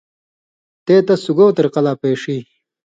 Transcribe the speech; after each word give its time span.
تے 0.85 0.95
تس 1.05 1.19
سُگو 1.25 1.45
طریۡقہ 1.55 1.81
لا 1.85 1.93
پیݜی 2.01 2.37